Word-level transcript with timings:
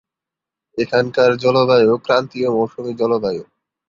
এখানকার 0.77 1.29
জলবায়ু 1.37 1.91
ক্রান্তীয় 2.05 2.49
মৌসুমি 2.51 2.91
জলবায়ু। 2.93 3.43